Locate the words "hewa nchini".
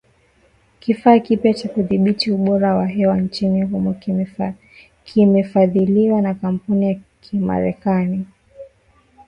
2.87-3.61